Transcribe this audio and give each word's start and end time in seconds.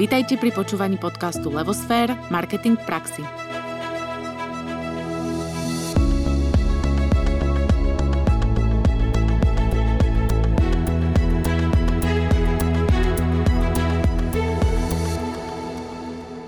Vítajte 0.00 0.40
pri 0.40 0.48
počúvaní 0.48 0.96
podcastu 0.96 1.52
Levosfér– 1.52 2.16
Marketing 2.32 2.72
v 2.72 2.84
praxi. 2.88 3.20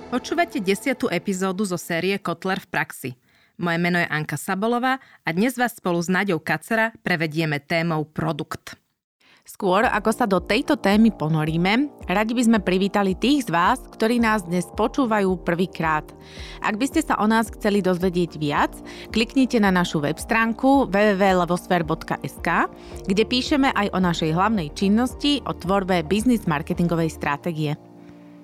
Počúvate 0.09 0.57
desiatú 0.65 1.13
epizódu 1.13 1.69
zo 1.69 1.77
série 1.77 2.17
Kotler 2.17 2.57
v 2.57 2.69
praxi. 2.73 3.11
Moje 3.61 3.77
meno 3.77 4.01
je 4.01 4.09
Anka 4.09 4.41
Sabolová 4.41 4.97
a 4.97 5.29
dnes 5.29 5.61
vás 5.61 5.77
spolu 5.77 6.01
s 6.01 6.09
Naďou 6.09 6.41
Kacera 6.41 6.97
prevedieme 7.05 7.61
témou 7.61 8.09
produkt. 8.09 8.81
Skôr 9.43 9.83
ako 9.91 10.11
sa 10.15 10.23
do 10.23 10.39
tejto 10.39 10.79
témy 10.79 11.11
ponoríme, 11.11 11.91
radi 12.07 12.31
by 12.31 12.43
sme 12.47 12.59
privítali 12.63 13.19
tých 13.19 13.51
z 13.51 13.51
vás, 13.51 13.83
ktorí 13.91 14.23
nás 14.23 14.47
dnes 14.47 14.71
počúvajú 14.79 15.35
prvýkrát. 15.43 16.07
Ak 16.63 16.79
by 16.79 16.87
ste 16.87 17.03
sa 17.03 17.19
o 17.19 17.27
nás 17.27 17.51
chceli 17.51 17.83
dozvedieť 17.83 18.39
viac, 18.39 18.71
kliknite 19.11 19.59
na 19.59 19.75
našu 19.75 19.99
web 19.99 20.15
stránku 20.15 20.87
www.levosfer.sk, 20.87 22.49
kde 23.11 23.23
píšeme 23.27 23.75
aj 23.75 23.91
o 23.91 23.99
našej 23.99 24.31
hlavnej 24.31 24.71
činnosti, 24.79 25.43
o 25.43 25.51
tvorbe 25.51 26.07
biznis 26.07 26.47
marketingovej 26.47 27.11
stratégie. 27.11 27.75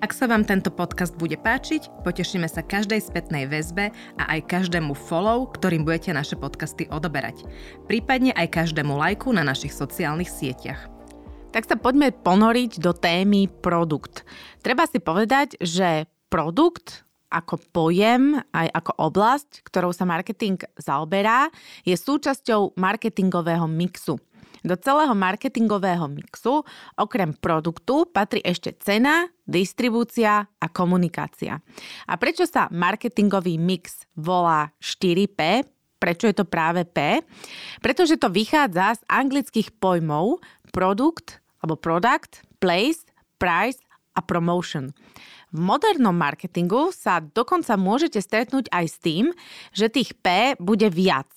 Ak 0.03 0.15
sa 0.15 0.27
vám 0.27 0.47
tento 0.47 0.71
podcast 0.71 1.15
bude 1.15 1.35
páčiť, 1.39 2.03
potešíme 2.07 2.47
sa 2.47 2.59
každej 2.63 3.03
spätnej 3.03 3.47
väzbe 3.47 3.91
a 4.19 4.23
aj 4.35 4.47
každému 4.47 4.95
follow, 4.95 5.47
ktorým 5.47 5.83
budete 5.83 6.11
naše 6.11 6.39
podcasty 6.39 6.87
odoberať. 6.91 7.43
Prípadne 7.87 8.31
aj 8.35 8.51
každému 8.51 8.95
lajku 8.95 9.31
na 9.35 9.43
našich 9.47 9.75
sociálnych 9.75 10.31
sieťach. 10.31 10.98
Tak 11.49 11.65
sa 11.65 11.81
poďme 11.81 12.13
ponoriť 12.13 12.77
do 12.77 12.93
témy 12.93 13.49
produkt. 13.49 14.21
Treba 14.61 14.85
si 14.85 15.01
povedať, 15.01 15.57
že 15.57 16.05
produkt 16.29 17.01
ako 17.29 17.57
pojem, 17.73 18.37
aj 18.53 18.69
ako 18.69 18.91
oblasť, 19.09 19.65
ktorou 19.65 19.89
sa 19.89 20.05
marketing 20.05 20.61
zaoberá, 20.77 21.49
je 21.85 21.97
súčasťou 21.97 22.77
marketingového 22.77 23.65
mixu. 23.65 24.21
Do 24.61 24.75
celého 24.75 25.15
marketingového 25.15 26.05
mixu 26.11 26.61
okrem 26.99 27.31
produktu 27.33 28.05
patrí 28.05 28.43
ešte 28.45 28.75
cena, 28.77 29.25
distribúcia 29.47 30.45
a 30.45 30.67
komunikácia. 30.69 31.63
A 32.05 32.13
prečo 32.19 32.43
sa 32.45 32.69
marketingový 32.69 33.55
mix 33.55 34.05
volá 34.13 34.69
4P? 34.83 35.63
Prečo 35.99 36.31
je 36.31 36.35
to 36.35 36.47
práve 36.47 36.87
P? 36.87 37.19
Pretože 37.83 38.15
to 38.15 38.31
vychádza 38.31 38.99
z 38.99 39.01
anglických 39.11 39.75
pojmov 39.83 40.39
produkt 40.71 41.43
alebo 41.59 41.75
product, 41.75 42.43
place, 42.63 43.03
price 43.39 43.83
a 44.15 44.23
promotion. 44.23 44.95
V 45.49 45.59
modernom 45.59 46.13
marketingu 46.13 46.93
sa 46.93 47.19
dokonca 47.19 47.73
môžete 47.73 48.21
stretnúť 48.21 48.69
aj 48.69 48.85
s 48.85 48.97
tým, 49.01 49.25
že 49.73 49.89
tých 49.89 50.13
P 50.21 50.53
bude 50.61 50.87
viac. 50.93 51.27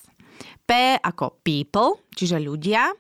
P 0.69 1.00
ako 1.00 1.41
people, 1.41 2.03
čiže 2.12 2.36
ľudia, 2.36 2.92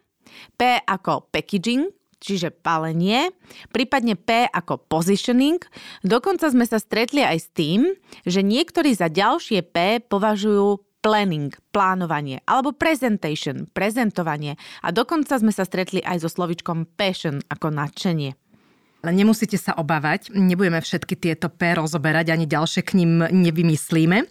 P 0.56 0.80
ako 0.80 1.28
packaging, 1.28 1.92
čiže 2.22 2.54
palenie, 2.54 3.34
prípadne 3.74 4.14
P 4.14 4.46
ako 4.46 4.78
positioning. 4.86 5.58
Dokonca 6.06 6.48
sme 6.48 6.64
sa 6.64 6.78
stretli 6.78 7.26
aj 7.26 7.38
s 7.42 7.48
tým, 7.50 7.92
že 8.22 8.40
niektorí 8.40 8.94
za 8.94 9.10
ďalšie 9.10 9.66
P 9.68 10.00
považujú 10.06 10.80
planning, 11.02 11.50
plánovanie, 11.74 12.40
alebo 12.46 12.72
presentation, 12.72 13.66
prezentovanie. 13.74 14.54
A 14.86 14.94
dokonca 14.94 15.34
sme 15.36 15.50
sa 15.50 15.66
stretli 15.66 15.98
aj 16.00 16.22
so 16.22 16.30
slovičkom 16.30 16.86
passion 16.94 17.42
ako 17.50 17.74
nadšenie. 17.74 18.38
Ale 19.02 19.18
nemusíte 19.18 19.58
sa 19.58 19.74
obávať, 19.74 20.30
nebudeme 20.30 20.78
všetky 20.78 21.18
tieto 21.18 21.50
P 21.50 21.74
rozoberať, 21.74 22.30
ani 22.30 22.46
ďalšie 22.46 22.86
k 22.86 23.02
ním 23.02 23.26
nevymyslíme. 23.34 24.30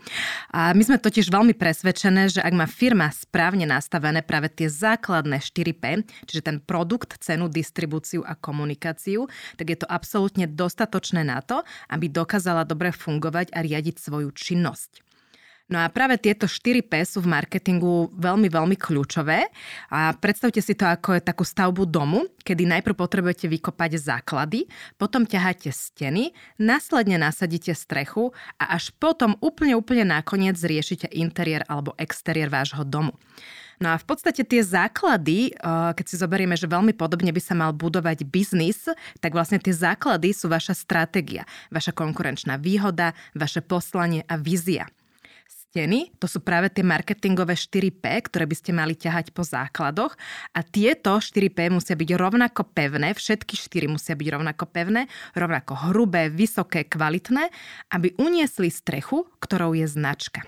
A 0.55 0.71
my 0.71 0.79
sme 0.87 0.95
totiž 0.95 1.27
veľmi 1.27 1.51
presvedčené, 1.59 2.31
že 2.31 2.39
ak 2.39 2.55
má 2.55 2.63
firma 2.71 3.11
správne 3.11 3.67
nastavené 3.67 4.23
práve 4.23 4.47
tie 4.47 4.71
základné 4.71 5.43
4P, 5.43 6.07
čiže 6.23 6.47
ten 6.47 6.63
produkt, 6.63 7.19
cenu, 7.19 7.51
distribúciu 7.51 8.23
a 8.23 8.31
komunikáciu, 8.31 9.27
tak 9.59 9.75
je 9.75 9.77
to 9.83 9.91
absolútne 9.91 10.47
dostatočné 10.47 11.27
na 11.27 11.43
to, 11.43 11.67
aby 11.91 12.07
dokázala 12.07 12.63
dobre 12.63 12.95
fungovať 12.95 13.51
a 13.51 13.59
riadiť 13.59 13.99
svoju 13.99 14.31
činnosť. 14.31 15.10
No 15.71 15.79
a 15.79 15.87
práve 15.87 16.19
tieto 16.19 16.51
4P 16.51 16.91
sú 17.07 17.23
v 17.23 17.31
marketingu 17.31 18.11
veľmi, 18.11 18.51
veľmi 18.51 18.75
kľúčové. 18.75 19.47
A 19.87 20.11
predstavte 20.11 20.59
si 20.59 20.75
to 20.75 20.83
ako 20.83 21.23
takú 21.23 21.47
stavbu 21.47 21.87
domu, 21.87 22.27
kedy 22.43 22.67
najprv 22.67 22.91
potrebujete 22.91 23.47
vykopať 23.47 23.95
základy, 23.95 24.67
potom 24.99 25.23
ťaháte 25.23 25.71
steny, 25.71 26.35
následne 26.59 27.15
nasadíte 27.15 27.71
strechu 27.71 28.35
a 28.59 28.75
až 28.75 28.91
potom 28.99 29.39
úplne, 29.39 29.79
úplne 29.79 30.03
nakoniec 30.03 30.59
riešite 30.59 31.07
interiér 31.07 31.63
alebo 31.71 31.95
exteriér 31.95 32.51
vášho 32.51 32.83
domu. 32.83 33.15
No 33.79 33.95
a 33.95 33.97
v 33.97 34.05
podstate 34.05 34.43
tie 34.43 34.61
základy, 34.61 35.55
eh, 35.55 35.91
keď 35.95 36.05
si 36.05 36.19
zoberieme, 36.19 36.59
že 36.59 36.67
veľmi 36.67 36.91
podobne 36.99 37.31
by 37.31 37.41
sa 37.41 37.55
mal 37.55 37.71
budovať 37.71 38.27
biznis, 38.27 38.91
tak 39.23 39.31
vlastne 39.31 39.57
tie 39.57 39.71
základy 39.71 40.35
sú 40.35 40.51
vaša 40.51 40.75
stratégia, 40.75 41.47
vaša 41.71 41.95
konkurenčná 41.95 42.59
výhoda, 42.59 43.15
vaše 43.33 43.63
poslanie 43.63 44.27
a 44.27 44.35
vízia 44.35 44.91
steny, 45.71 46.11
to 46.19 46.27
sú 46.27 46.43
práve 46.43 46.67
tie 46.67 46.83
marketingové 46.83 47.55
4P, 47.55 48.03
ktoré 48.27 48.43
by 48.43 48.55
ste 48.59 48.75
mali 48.75 48.91
ťahať 48.91 49.31
po 49.31 49.47
základoch 49.47 50.19
a 50.51 50.59
tieto 50.67 51.15
4P 51.15 51.71
musia 51.71 51.95
byť 51.95 52.11
rovnako 52.19 52.75
pevné, 52.75 53.15
všetky 53.15 53.55
4 53.55 53.87
musia 53.87 54.19
byť 54.19 54.27
rovnako 54.35 54.67
pevné, 54.67 55.07
rovnako 55.31 55.87
hrubé, 55.87 56.27
vysoké, 56.27 56.83
kvalitné, 56.83 57.47
aby 57.87 58.11
uniesli 58.19 58.67
strechu, 58.67 59.31
ktorou 59.39 59.71
je 59.71 59.87
značka. 59.87 60.43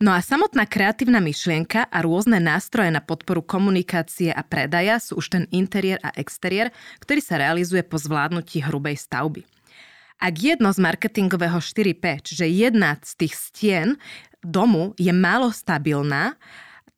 No 0.00 0.16
a 0.16 0.24
samotná 0.24 0.64
kreatívna 0.64 1.20
myšlienka 1.20 1.92
a 1.92 1.98
rôzne 2.00 2.40
nástroje 2.40 2.88
na 2.88 3.04
podporu 3.04 3.44
komunikácie 3.44 4.32
a 4.32 4.40
predaja 4.40 4.98
sú 4.98 5.20
už 5.20 5.36
ten 5.36 5.44
interiér 5.52 6.00
a 6.00 6.16
exteriér, 6.16 6.72
ktorý 7.04 7.20
sa 7.20 7.36
realizuje 7.36 7.84
po 7.84 8.00
zvládnutí 8.00 8.64
hrubej 8.64 8.96
stavby. 8.98 9.44
Ak 10.22 10.34
jedno 10.38 10.70
z 10.70 10.78
marketingového 10.78 11.58
4P, 11.58 12.24
čiže 12.24 12.46
jedna 12.46 12.98
z 13.04 13.26
tých 13.26 13.34
stien 13.34 13.88
domu 14.42 14.94
je 14.98 15.10
málo 15.14 15.54
stabilná, 15.54 16.34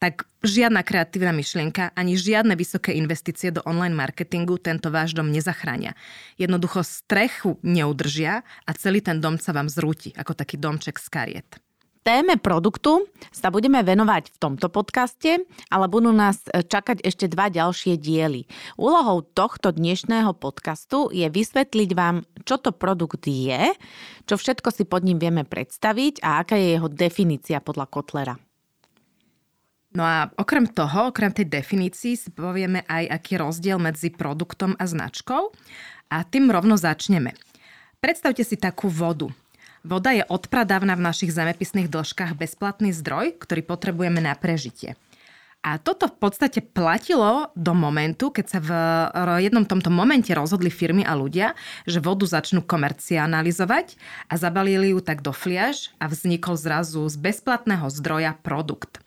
tak 0.05 0.29
žiadna 0.45 0.85
kreatívna 0.85 1.33
myšlienka 1.33 1.97
ani 1.97 2.13
žiadne 2.21 2.53
vysoké 2.61 2.93
investície 2.93 3.49
do 3.49 3.65
online 3.65 3.97
marketingu 3.97 4.61
tento 4.61 4.93
váš 4.93 5.17
dom 5.17 5.33
nezachránia. 5.33 5.97
Jednoducho 6.37 6.85
strechu 6.85 7.57
neudržia 7.65 8.45
a 8.69 8.71
celý 8.77 9.01
ten 9.01 9.17
dom 9.25 9.41
sa 9.41 9.57
vám 9.57 9.73
zrúti, 9.73 10.13
ako 10.13 10.37
taký 10.37 10.61
domček 10.61 11.01
z 11.01 11.09
kariet. 11.09 11.64
Téme 12.05 12.37
produktu 12.37 13.09
sa 13.33 13.49
budeme 13.49 13.81
venovať 13.81 14.29
v 14.29 14.37
tomto 14.37 14.69
podcaste, 14.69 15.41
ale 15.73 15.89
budú 15.89 16.13
nás 16.13 16.45
čakať 16.45 17.01
ešte 17.01 17.33
dva 17.33 17.49
ďalšie 17.49 17.97
diely. 17.97 18.45
Úlohou 18.77 19.25
tohto 19.25 19.73
dnešného 19.73 20.37
podcastu 20.37 21.09
je 21.09 21.25
vysvetliť 21.25 21.91
vám, 21.97 22.29
čo 22.45 22.61
to 22.61 22.77
produkt 22.77 23.25
je, 23.25 23.73
čo 24.29 24.37
všetko 24.37 24.69
si 24.69 24.85
pod 24.85 25.01
ním 25.01 25.17
vieme 25.17 25.49
predstaviť 25.49 26.21
a 26.21 26.45
aká 26.45 26.61
je 26.61 26.77
jeho 26.77 26.93
definícia 26.93 27.65
podľa 27.65 27.89
Kotlera. 27.89 28.37
No 29.97 30.05
a 30.05 30.29
okrem 30.37 30.69
toho, 30.69 31.09
okrem 31.09 31.33
tej 31.33 31.49
definícii 31.49 32.21
si 32.21 32.29
povieme 32.37 32.85
aj, 32.85 33.17
aký 33.17 33.41
je 33.41 33.43
rozdiel 33.49 33.79
medzi 33.81 34.13
produktom 34.13 34.77
a 34.77 34.85
značkou 34.85 35.57
a 36.13 36.17
tým 36.29 36.53
rovno 36.53 36.77
začneme. 36.77 37.33
Predstavte 37.97 38.45
si 38.45 38.61
takú 38.61 38.93
vodu. 38.93 39.33
Voda 39.85 40.17
je 40.17 40.25
odpradávna 40.25 40.97
v 40.97 41.05
našich 41.05 41.29
zemepisných 41.29 41.93
dĺžkach 41.93 42.33
bezplatný 42.41 42.97
zdroj, 42.97 43.37
ktorý 43.37 43.61
potrebujeme 43.61 44.17
na 44.17 44.33
prežitie. 44.33 44.97
A 45.61 45.77
toto 45.77 46.09
v 46.09 46.17
podstate 46.17 46.65
platilo 46.65 47.53
do 47.53 47.77
momentu, 47.77 48.33
keď 48.33 48.47
sa 48.49 48.61
v 48.65 48.71
jednom 49.45 49.69
tomto 49.69 49.93
momente 49.93 50.33
rozhodli 50.33 50.73
firmy 50.73 51.05
a 51.05 51.13
ľudia, 51.13 51.53
že 51.85 52.01
vodu 52.01 52.25
začnú 52.25 52.65
komercializovať 52.65 54.01
a 54.29 54.41
zabalili 54.41 54.97
ju 54.97 55.05
tak 55.05 55.21
do 55.21 55.37
fliaž 55.37 55.93
a 56.01 56.09
vznikol 56.09 56.57
zrazu 56.57 57.05
z 57.05 57.17
bezplatného 57.21 57.85
zdroja 57.93 58.37
produkt. 58.41 59.05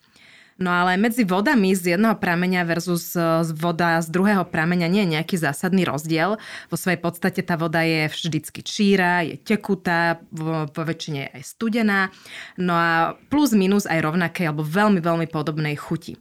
No 0.58 0.74
ale 0.74 0.98
medzi 0.98 1.22
vodami 1.22 1.78
z 1.78 1.94
jedného 1.94 2.18
prameňa 2.18 2.66
versus 2.66 3.14
e, 3.14 3.22
voda 3.54 4.02
z 4.02 4.10
druhého 4.10 4.42
prameňa 4.42 4.90
nie 4.90 5.06
je 5.06 5.14
nejaký 5.14 5.38
zásadný 5.38 5.86
rozdiel. 5.86 6.42
Vo 6.74 6.78
svojej 6.78 6.98
podstate 6.98 7.46
tá 7.46 7.54
voda 7.62 7.86
je 7.86 8.10
vždycky 8.10 8.66
číra, 8.66 9.22
je 9.22 9.38
tekutá, 9.38 10.18
vo 10.34 10.66
väčšine 10.66 11.30
je 11.30 11.30
aj 11.38 11.44
studená. 11.46 12.10
No 12.58 12.74
a 12.74 13.14
plus 13.30 13.54
minus 13.54 13.86
aj 13.86 14.02
rovnaké 14.02 14.50
alebo 14.50 14.66
veľmi, 14.66 14.98
veľmi 14.98 15.30
podobnej 15.30 15.78
chuti. 15.78 16.18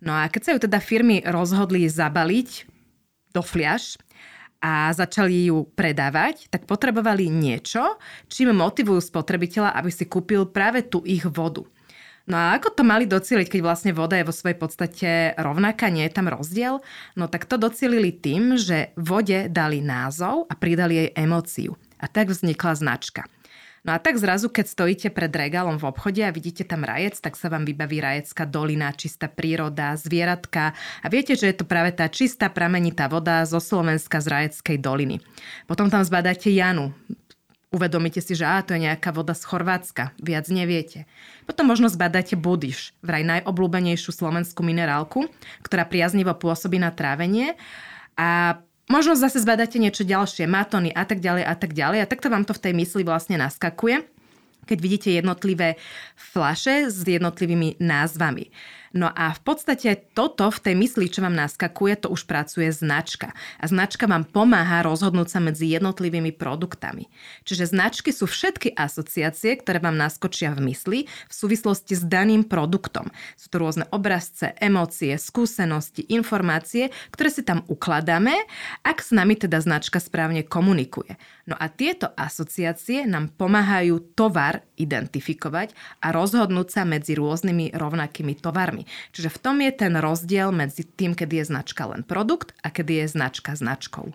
No 0.00 0.16
a 0.16 0.32
keď 0.32 0.40
sa 0.40 0.50
ju 0.56 0.58
teda 0.64 0.80
firmy 0.80 1.20
rozhodli 1.24 1.84
zabaliť 1.84 2.64
do 3.36 3.44
fliaž, 3.44 4.00
a 4.66 4.90
začali 4.90 5.52
ju 5.52 5.68
predávať, 5.76 6.48
tak 6.48 6.64
potrebovali 6.64 7.28
niečo, 7.28 8.00
čím 8.26 8.56
motivujú 8.56 8.98
spotrebiteľa, 8.98 9.76
aby 9.76 9.90
si 9.92 10.08
kúpil 10.08 10.48
práve 10.48 10.82
tú 10.82 11.04
ich 11.04 11.22
vodu. 11.22 11.62
No 12.26 12.34
a 12.34 12.58
ako 12.58 12.74
to 12.74 12.82
mali 12.82 13.06
docieliť, 13.06 13.46
keď 13.46 13.60
vlastne 13.62 13.92
voda 13.94 14.18
je 14.18 14.26
vo 14.26 14.34
svojej 14.34 14.58
podstate 14.58 15.10
rovnaká, 15.38 15.86
nie 15.94 16.02
je 16.10 16.14
tam 16.14 16.26
rozdiel? 16.26 16.82
No 17.14 17.30
tak 17.30 17.46
to 17.46 17.54
docielili 17.54 18.10
tým, 18.10 18.58
že 18.58 18.90
vode 18.98 19.46
dali 19.46 19.78
názov 19.78 20.50
a 20.50 20.58
pridali 20.58 21.06
jej 21.06 21.10
emóciu. 21.14 21.78
A 22.02 22.10
tak 22.10 22.34
vznikla 22.34 22.74
značka. 22.74 23.30
No 23.86 23.94
a 23.94 24.02
tak 24.02 24.18
zrazu, 24.18 24.50
keď 24.50 24.66
stojíte 24.66 25.08
pred 25.14 25.30
regálom 25.30 25.78
v 25.78 25.86
obchode 25.86 26.18
a 26.18 26.34
vidíte 26.34 26.66
tam 26.66 26.82
rajec, 26.82 27.22
tak 27.22 27.38
sa 27.38 27.46
vám 27.46 27.62
vybaví 27.62 28.02
rajecká 28.02 28.42
dolina, 28.42 28.90
čistá 28.90 29.30
príroda, 29.30 29.94
zvieratka 29.94 30.74
a 30.74 31.06
viete, 31.06 31.38
že 31.38 31.54
je 31.54 31.62
to 31.62 31.70
práve 31.70 31.94
tá 31.94 32.10
čistá 32.10 32.50
pramenitá 32.50 33.06
voda 33.06 33.46
zo 33.46 33.62
Slovenska 33.62 34.18
z 34.18 34.26
Rajeckej 34.26 34.82
doliny. 34.82 35.22
Potom 35.70 35.86
tam 35.86 36.02
zbadáte 36.02 36.50
Janu, 36.50 36.90
Uvedomíte 37.76 38.24
si, 38.24 38.32
že 38.32 38.48
á, 38.48 38.64
to 38.64 38.72
je 38.72 38.88
nejaká 38.88 39.12
voda 39.12 39.36
z 39.36 39.44
Chorvátska, 39.44 40.16
viac 40.16 40.48
neviete. 40.48 41.04
Potom 41.44 41.68
možno 41.68 41.92
zbadáte 41.92 42.32
Budiš, 42.32 42.96
vraj 43.04 43.20
najobľúbenejšiu 43.28 44.16
slovenskú 44.16 44.64
minerálku, 44.64 45.28
ktorá 45.60 45.84
priaznivo 45.84 46.32
pôsobí 46.32 46.80
na 46.80 46.88
trávenie 46.88 47.52
a 48.16 48.56
Možno 48.86 49.18
zase 49.18 49.42
zbadáte 49.42 49.82
niečo 49.82 50.06
ďalšie, 50.06 50.46
matóny 50.46 50.94
a 50.94 51.02
tak 51.02 51.18
ďalej 51.18 51.42
a 51.42 51.54
tak 51.58 51.74
ďalej. 51.74 52.06
A 52.06 52.10
takto 52.10 52.30
vám 52.30 52.46
to 52.46 52.54
v 52.54 52.70
tej 52.70 52.72
mysli 52.78 53.02
vlastne 53.02 53.34
naskakuje, 53.34 54.06
keď 54.62 54.78
vidíte 54.78 55.08
jednotlivé 55.10 55.74
flaše 56.14 56.86
s 56.86 57.02
jednotlivými 57.02 57.82
názvami. 57.82 58.54
No 58.96 59.12
a 59.12 59.36
v 59.36 59.40
podstate 59.44 60.08
toto 60.16 60.48
v 60.48 60.56
tej 60.56 60.74
mysli, 60.80 61.12
čo 61.12 61.20
vám 61.20 61.36
naskakuje, 61.36 62.00
to 62.00 62.08
už 62.08 62.24
pracuje 62.24 62.72
značka. 62.72 63.36
A 63.60 63.68
značka 63.68 64.08
vám 64.08 64.24
pomáha 64.24 64.80
rozhodnúť 64.80 65.28
sa 65.36 65.38
medzi 65.44 65.68
jednotlivými 65.68 66.32
produktami. 66.32 67.12
Čiže 67.44 67.76
značky 67.76 68.08
sú 68.08 68.24
všetky 68.24 68.72
asociácie, 68.72 69.60
ktoré 69.60 69.84
vám 69.84 70.00
naskočia 70.00 70.56
v 70.56 70.72
mysli 70.72 70.98
v 71.04 71.32
súvislosti 71.32 71.92
s 71.92 72.08
daným 72.08 72.48
produktom. 72.48 73.12
Sú 73.36 73.52
to 73.52 73.60
rôzne 73.60 73.84
obrazce, 73.92 74.56
emócie, 74.64 75.12
skúsenosti, 75.20 76.08
informácie, 76.08 76.88
ktoré 77.12 77.28
si 77.28 77.44
tam 77.44 77.68
ukladáme, 77.68 78.32
ak 78.80 79.04
s 79.04 79.12
nami 79.12 79.36
teda 79.36 79.60
značka 79.60 80.00
správne 80.00 80.40
komunikuje. 80.40 81.20
No 81.44 81.52
a 81.60 81.68
tieto 81.68 82.16
asociácie 82.16 83.04
nám 83.04 83.28
pomáhajú 83.36 84.16
tovar 84.16 84.64
identifikovať 84.80 85.76
a 86.00 86.16
rozhodnúť 86.16 86.68
sa 86.72 86.82
medzi 86.88 87.12
rôznymi 87.12 87.76
rovnakými 87.76 88.40
tovarmi. 88.40 88.85
Čiže 89.12 89.30
v 89.32 89.40
tom 89.42 89.56
je 89.60 89.72
ten 89.74 89.94
rozdiel 89.98 90.50
medzi 90.54 90.86
tým, 90.86 91.12
kedy 91.12 91.42
je 91.42 91.50
značka 91.50 91.86
len 91.86 92.06
produkt 92.06 92.56
a 92.62 92.72
kedy 92.72 93.04
je 93.04 93.06
značka 93.12 93.54
značkou. 93.54 94.14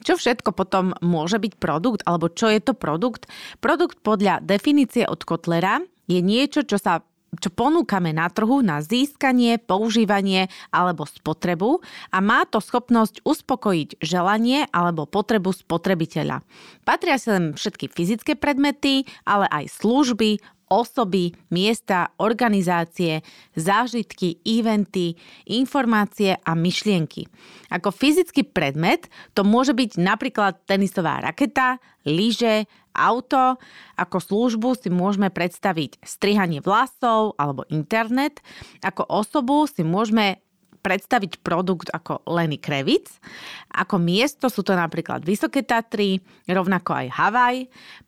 Čo 0.00 0.16
všetko 0.16 0.56
potom 0.56 0.96
môže 1.04 1.36
byť 1.36 1.60
produkt, 1.60 2.00
alebo 2.08 2.32
čo 2.32 2.48
je 2.48 2.60
to 2.64 2.72
produkt? 2.72 3.28
Produkt 3.60 4.00
podľa 4.00 4.40
definície 4.40 5.04
od 5.04 5.20
Kotlera 5.28 5.84
je 6.08 6.24
niečo, 6.24 6.64
čo 6.64 6.80
sa 6.80 7.04
čo 7.38 7.46
ponúkame 7.54 8.10
na 8.10 8.26
trhu 8.26 8.58
na 8.58 8.82
získanie, 8.82 9.62
používanie 9.62 10.50
alebo 10.74 11.06
spotrebu 11.06 11.78
a 12.10 12.18
má 12.18 12.42
to 12.42 12.58
schopnosť 12.58 13.22
uspokojiť 13.22 14.02
želanie 14.02 14.66
alebo 14.74 15.06
potrebu 15.06 15.54
spotrebiteľa. 15.54 16.42
Patria 16.82 17.22
sem 17.22 17.54
všetky 17.54 17.86
fyzické 17.86 18.34
predmety, 18.34 19.06
ale 19.22 19.46
aj 19.46 19.78
služby, 19.78 20.42
osoby, 20.70 21.34
miesta, 21.50 22.14
organizácie, 22.22 23.26
zážitky, 23.58 24.38
eventy, 24.46 25.18
informácie 25.50 26.38
a 26.38 26.54
myšlienky. 26.54 27.26
Ako 27.74 27.90
fyzický 27.90 28.46
predmet 28.46 29.10
to 29.34 29.42
môže 29.42 29.74
byť 29.74 29.98
napríklad 29.98 30.62
tenisová 30.70 31.18
raketa, 31.18 31.82
lyže, 32.06 32.70
auto. 32.94 33.58
Ako 33.98 34.18
službu 34.22 34.78
si 34.78 34.88
môžeme 34.90 35.30
predstaviť 35.30 36.00
strihanie 36.06 36.62
vlasov 36.62 37.34
alebo 37.38 37.66
internet. 37.70 38.38
Ako 38.82 39.06
osobu 39.10 39.66
si 39.66 39.82
môžeme 39.82 40.38
predstaviť 40.80 41.44
produkt 41.44 41.92
ako 41.92 42.24
Lenny 42.26 42.56
Kravitz. 42.56 43.20
Ako 43.70 44.00
miesto 44.00 44.48
sú 44.48 44.64
to 44.64 44.72
napríklad 44.72 45.22
Vysoké 45.22 45.62
Tatry, 45.62 46.18
rovnako 46.48 46.96
aj 46.96 47.06
Havaj. 47.14 47.56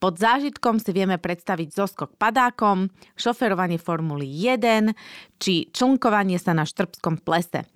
Pod 0.00 0.18
zážitkom 0.18 0.80
si 0.80 0.90
vieme 0.90 1.20
predstaviť 1.20 1.68
zoskok 1.70 2.16
padákom, 2.16 2.90
šoferovanie 3.14 3.76
Formuly 3.78 4.26
1 4.26 4.90
či 5.38 5.70
člnkovanie 5.70 6.40
sa 6.40 6.56
na 6.56 6.66
štrbskom 6.66 7.20
plese. 7.20 7.68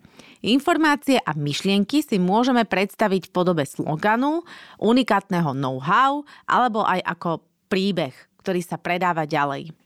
Informácie 0.45 1.17
a 1.21 1.33
myšlienky 1.33 2.05
si 2.05 2.21
môžeme 2.21 2.69
predstaviť 2.69 3.29
v 3.29 3.35
podobe 3.35 3.65
sloganu, 3.65 4.45
unikátneho 4.79 5.57
know-how 5.57 6.25
alebo 6.45 6.85
aj 6.85 7.01
ako 7.03 7.45
príbeh, 7.73 8.15
ktorý 8.45 8.61
sa 8.63 8.77
predáva 8.77 9.25
ďalej. 9.25 9.86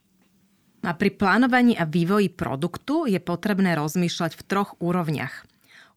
A 0.81 0.97
pri 0.97 1.13
plánovaní 1.13 1.77
a 1.77 1.85
vývoji 1.85 2.33
produktu 2.33 3.05
je 3.05 3.21
potrebné 3.21 3.77
rozmýšľať 3.77 4.33
v 4.33 4.45
troch 4.49 4.73
úrovniach. 4.81 5.45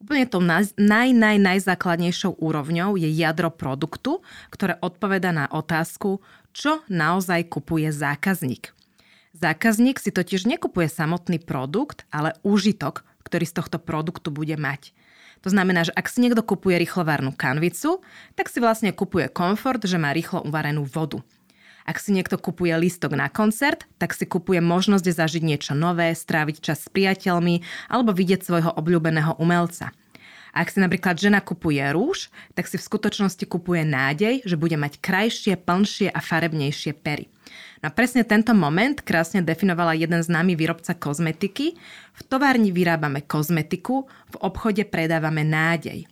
Úplne 0.04 0.28
tou 0.28 0.44
naj, 0.44 0.76
naj, 0.76 1.36
najzákladnejšou 1.40 2.36
úrovňou 2.36 3.00
je 3.00 3.08
jadro 3.08 3.48
produktu, 3.48 4.20
ktoré 4.52 4.76
odpoveda 4.84 5.32
na 5.32 5.48
otázku, 5.48 6.20
čo 6.52 6.84
naozaj 6.92 7.48
kupuje 7.48 7.88
zákazník. 7.88 8.76
Zákazník 9.32 9.96
si 9.96 10.12
totiž 10.12 10.44
nekupuje 10.44 10.92
samotný 10.92 11.40
produkt, 11.40 12.04
ale 12.12 12.36
úžitok, 12.44 13.08
ktorý 13.24 13.48
z 13.48 13.56
tohto 13.56 13.80
produktu 13.80 14.28
bude 14.28 14.54
mať. 14.60 14.92
To 15.42 15.48
znamená, 15.48 15.88
že 15.88 15.96
ak 15.96 16.08
si 16.08 16.20
niekto 16.20 16.44
kupuje 16.44 16.76
rýchlovárnu 16.76 17.32
kanvicu, 17.32 18.04
tak 18.36 18.52
si 18.52 18.60
vlastne 18.60 18.92
kupuje 18.92 19.32
komfort, 19.32 19.80
že 19.84 19.96
má 19.96 20.12
rýchlo 20.12 20.44
uvarenú 20.44 20.84
vodu. 20.84 21.24
Ak 21.84 22.00
si 22.00 22.16
niekto 22.16 22.40
kupuje 22.40 22.72
listok 22.80 23.12
na 23.12 23.28
koncert, 23.28 23.84
tak 24.00 24.16
si 24.16 24.24
kupuje 24.24 24.64
možnosť 24.64 25.04
zažiť 25.04 25.42
niečo 25.44 25.72
nové, 25.76 26.16
stráviť 26.16 26.56
čas 26.64 26.84
s 26.84 26.88
priateľmi 26.88 27.60
alebo 27.92 28.16
vidieť 28.16 28.40
svojho 28.40 28.72
obľúbeného 28.72 29.36
umelca. 29.36 29.92
Ak 30.54 30.70
si 30.70 30.78
napríklad 30.78 31.18
žena 31.18 31.42
kupuje 31.42 31.82
rúž, 31.90 32.30
tak 32.54 32.70
si 32.70 32.78
v 32.78 32.86
skutočnosti 32.86 33.42
kupuje 33.50 33.82
nádej, 33.82 34.46
že 34.46 34.54
bude 34.54 34.78
mať 34.78 35.02
krajšie, 35.02 35.58
plnšie 35.58 36.08
a 36.14 36.20
farebnejšie 36.22 36.94
pery. 36.94 37.26
No 37.82 37.90
a 37.90 37.92
presne 37.92 38.22
tento 38.22 38.54
moment 38.54 39.02
krásne 39.02 39.42
definovala 39.42 39.98
jeden 39.98 40.22
známy 40.22 40.54
výrobca 40.54 40.94
kozmetiky. 40.94 41.74
V 42.14 42.20
továrni 42.30 42.70
vyrábame 42.70 43.26
kozmetiku, 43.26 44.06
v 44.30 44.36
obchode 44.40 44.86
predávame 44.86 45.42
nádej. 45.42 46.06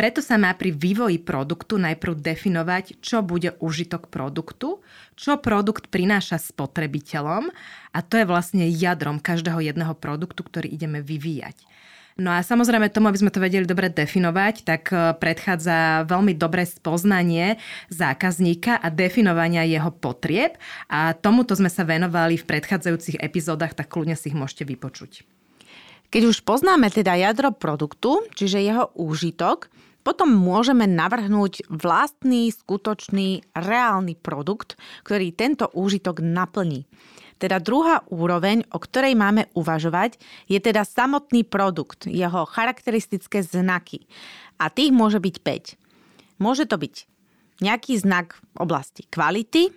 Preto 0.00 0.24
sa 0.24 0.40
má 0.40 0.56
pri 0.56 0.72
vývoji 0.72 1.20
produktu 1.20 1.76
najprv 1.76 2.24
definovať, 2.24 3.04
čo 3.04 3.20
bude 3.20 3.52
užitok 3.60 4.08
produktu, 4.08 4.80
čo 5.12 5.36
produkt 5.36 5.92
prináša 5.92 6.40
spotrebiteľom 6.40 7.52
a 7.92 7.98
to 8.00 8.16
je 8.16 8.24
vlastne 8.24 8.64
jadrom 8.64 9.20
každého 9.20 9.60
jedného 9.60 9.92
produktu, 9.92 10.40
ktorý 10.40 10.72
ideme 10.72 11.04
vyvíjať. 11.04 11.68
No 12.16 12.32
a 12.32 12.40
samozrejme 12.40 12.88
tomu, 12.88 13.12
aby 13.12 13.20
sme 13.20 13.28
to 13.28 13.44
vedeli 13.44 13.68
dobre 13.68 13.92
definovať, 13.92 14.64
tak 14.64 14.88
e, 14.88 15.12
predchádza 15.20 16.08
veľmi 16.08 16.32
dobré 16.32 16.64
spoznanie 16.64 17.60
zákazníka 17.92 18.80
a 18.80 18.88
definovania 18.88 19.68
jeho 19.68 19.92
potrieb 19.92 20.56
a 20.88 21.12
tomuto 21.12 21.52
sme 21.52 21.68
sa 21.68 21.84
venovali 21.84 22.40
v 22.40 22.48
predchádzajúcich 22.48 23.20
epizódach, 23.20 23.76
tak 23.76 23.92
kľudne 23.92 24.16
si 24.16 24.32
ich 24.32 24.36
môžete 24.36 24.64
vypočuť. 24.64 25.28
Keď 26.08 26.22
už 26.24 26.40
poznáme 26.48 26.88
teda 26.88 27.20
jadro 27.20 27.52
produktu, 27.52 28.24
čiže 28.32 28.64
jeho 28.64 28.88
úžitok, 28.96 29.68
potom 30.00 30.32
môžeme 30.32 30.88
navrhnúť 30.88 31.68
vlastný, 31.68 32.48
skutočný, 32.48 33.44
reálny 33.52 34.16
produkt, 34.16 34.80
ktorý 35.04 35.32
tento 35.36 35.68
úžitok 35.72 36.24
naplní. 36.24 36.88
Teda 37.40 37.56
druhá 37.56 38.04
úroveň, 38.12 38.68
o 38.68 38.78
ktorej 38.80 39.16
máme 39.16 39.48
uvažovať, 39.56 40.20
je 40.44 40.60
teda 40.60 40.84
samotný 40.84 41.48
produkt, 41.48 42.04
jeho 42.04 42.44
charakteristické 42.44 43.40
znaky. 43.40 44.04
A 44.60 44.68
tých 44.68 44.92
môže 44.92 45.16
byť 45.16 45.36
5. 45.40 46.40
Môže 46.40 46.68
to 46.68 46.76
byť 46.76 47.08
nejaký 47.64 47.96
znak 47.96 48.36
v 48.36 48.56
oblasti 48.60 49.08
kvality, 49.08 49.72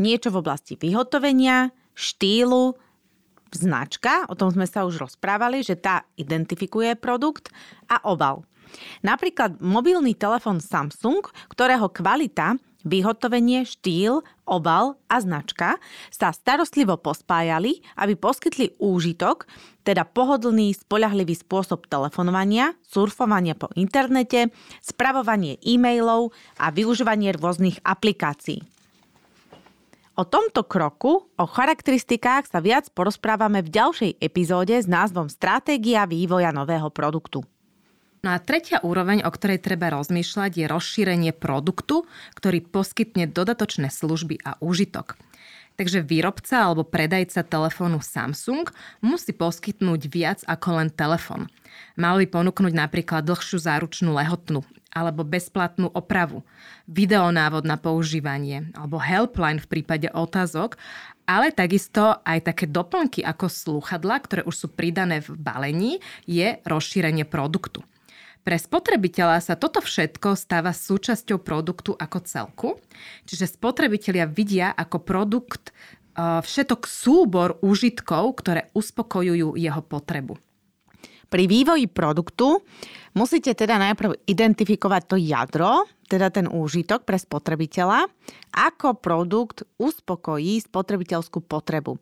niečo 0.00 0.32
v 0.32 0.40
oblasti 0.40 0.80
vyhotovenia, 0.80 1.76
štýlu, 1.92 2.72
značka, 3.54 4.26
o 4.26 4.34
tom 4.34 4.50
sme 4.50 4.66
sa 4.66 4.82
už 4.82 4.98
rozprávali, 4.98 5.62
že 5.62 5.78
tá 5.78 6.02
identifikuje 6.18 6.98
produkt 6.98 7.54
a 7.86 8.02
obal. 8.02 8.42
Napríklad 9.02 9.58
mobilný 9.62 10.14
telefón 10.14 10.58
Samsung, 10.62 11.26
ktorého 11.50 11.90
kvalita 11.90 12.58
vyhotovenie, 12.84 13.64
štýl, 13.64 14.20
obal 14.44 15.00
a 15.08 15.16
značka 15.18 15.80
sa 16.12 16.30
starostlivo 16.30 17.00
pospájali, 17.00 17.80
aby 17.96 18.14
poskytli 18.14 18.76
úžitok, 18.76 19.48
teda 19.82 20.04
pohodlný, 20.04 20.76
spoľahlivý 20.76 21.32
spôsob 21.32 21.88
telefonovania, 21.88 22.76
surfovania 22.84 23.56
po 23.56 23.72
internete, 23.74 24.52
spravovanie 24.84 25.56
e-mailov 25.64 26.36
a 26.60 26.68
využívanie 26.68 27.32
rôznych 27.34 27.80
aplikácií. 27.82 28.60
O 30.14 30.22
tomto 30.22 30.62
kroku, 30.62 31.26
o 31.26 31.44
charakteristikách 31.48 32.46
sa 32.46 32.62
viac 32.62 32.86
porozprávame 32.94 33.66
v 33.66 33.72
ďalšej 33.74 34.22
epizóde 34.22 34.78
s 34.78 34.86
názvom 34.86 35.26
Stratégia 35.26 36.06
vývoja 36.06 36.54
nového 36.54 36.86
produktu. 36.94 37.42
No 38.24 38.32
a 38.32 38.40
tretia 38.40 38.80
úroveň, 38.80 39.20
o 39.20 39.28
ktorej 39.28 39.60
treba 39.60 39.92
rozmýšľať, 39.92 40.56
je 40.56 40.64
rozšírenie 40.64 41.36
produktu, 41.36 42.08
ktorý 42.32 42.64
poskytne 42.64 43.28
dodatočné 43.28 43.92
služby 43.92 44.40
a 44.40 44.56
úžitok. 44.64 45.20
Takže 45.76 46.00
výrobca 46.00 46.64
alebo 46.64 46.88
predajca 46.88 47.44
telefónu 47.44 48.00
Samsung 48.00 48.64
musí 49.04 49.36
poskytnúť 49.36 50.00
viac 50.08 50.40
ako 50.48 50.80
len 50.80 50.88
telefón. 50.88 51.52
Mal 52.00 52.16
by 52.24 52.26
ponúknuť 52.32 52.72
napríklad 52.72 53.28
dlhšiu 53.28 53.60
záručnú 53.60 54.16
lehotnú 54.16 54.64
alebo 54.94 55.26
bezplatnú 55.26 55.92
opravu, 55.92 56.46
videonávod 56.88 57.68
na 57.68 57.76
používanie 57.76 58.72
alebo 58.72 58.96
helpline 59.02 59.60
v 59.60 59.68
prípade 59.68 60.08
otázok, 60.08 60.80
ale 61.28 61.52
takisto 61.52 62.24
aj 62.24 62.48
také 62.48 62.64
doplnky 62.70 63.20
ako 63.20 63.52
slúchadla, 63.52 64.16
ktoré 64.24 64.42
už 64.48 64.54
sú 64.54 64.66
pridané 64.72 65.20
v 65.20 65.34
balení, 65.36 65.92
je 66.24 66.56
rozšírenie 66.64 67.28
produktu. 67.28 67.84
Pre 68.44 68.60
spotrebiteľa 68.60 69.40
sa 69.40 69.54
toto 69.56 69.80
všetko 69.80 70.36
stáva 70.36 70.76
súčasťou 70.76 71.40
produktu 71.40 71.96
ako 71.96 72.18
celku, 72.28 72.68
čiže 73.24 73.56
spotrebitelia 73.56 74.28
vidia 74.28 74.76
ako 74.76 75.00
produkt 75.00 75.72
e, 75.72 75.72
všetok 76.44 76.84
súbor 76.84 77.56
úžitkov, 77.64 78.44
ktoré 78.44 78.68
uspokojujú 78.76 79.56
jeho 79.56 79.80
potrebu. 79.80 80.36
Pri 81.32 81.48
vývoji 81.48 81.88
produktu 81.88 82.60
musíte 83.16 83.56
teda 83.56 83.80
najprv 83.80 84.28
identifikovať 84.28 85.02
to 85.08 85.16
jadro, 85.16 85.88
teda 86.04 86.28
ten 86.28 86.44
úžitok 86.44 87.08
pre 87.08 87.16
spotrebiteľa, 87.16 88.12
ako 88.52 89.00
produkt 89.00 89.64
uspokojí 89.80 90.60
spotrebiteľskú 90.62 91.40
potrebu. 91.42 91.96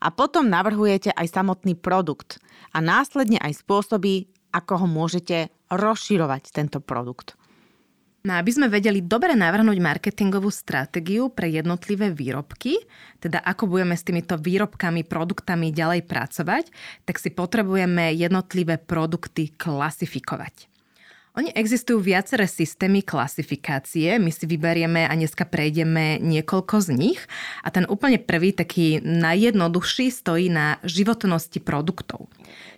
A 0.00 0.08
potom 0.08 0.48
navrhujete 0.48 1.12
aj 1.12 1.30
samotný 1.30 1.76
produkt 1.76 2.40
a 2.72 2.80
následne 2.80 3.36
aj 3.38 3.60
spôsoby, 3.60 4.31
ako 4.52 4.84
ho 4.84 4.86
môžete 4.86 5.48
rozširovať 5.72 6.52
tento 6.52 6.78
produkt. 6.78 7.34
No 8.22 8.38
aby 8.38 8.54
sme 8.54 8.70
vedeli 8.70 9.02
dobre 9.02 9.34
navrhnúť 9.34 9.82
marketingovú 9.82 10.46
stratégiu 10.46 11.26
pre 11.34 11.50
jednotlivé 11.50 12.14
výrobky, 12.14 12.78
teda 13.18 13.42
ako 13.42 13.66
budeme 13.66 13.98
s 13.98 14.06
týmito 14.06 14.38
výrobkami, 14.38 15.02
produktami 15.02 15.74
ďalej 15.74 16.06
pracovať, 16.06 16.70
tak 17.02 17.18
si 17.18 17.34
potrebujeme 17.34 18.14
jednotlivé 18.14 18.78
produkty 18.78 19.50
klasifikovať. 19.58 20.71
Oni 21.32 21.48
existujú 21.48 21.96
viaceré 21.96 22.44
systémy 22.44 23.00
klasifikácie, 23.00 24.20
my 24.20 24.28
si 24.28 24.44
vyberieme 24.44 25.08
a 25.08 25.16
dneska 25.16 25.48
prejdeme 25.48 26.20
niekoľko 26.20 26.76
z 26.84 26.88
nich 26.92 27.20
a 27.64 27.72
ten 27.72 27.88
úplne 27.88 28.20
prvý, 28.20 28.52
taký 28.52 29.00
najjednoduchší, 29.00 30.12
stojí 30.12 30.52
na 30.52 30.76
životnosti 30.84 31.56
produktov. 31.64 32.28